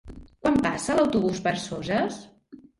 [0.45, 2.21] Quan passa l'autobús per Soses?